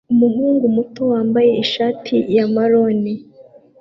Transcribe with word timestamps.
Umuhungu 0.13 0.65
muto 0.75 1.01
wambaye 1.11 1.51
ishati 1.63 2.15
ya 2.35 2.45
marone 2.55 3.13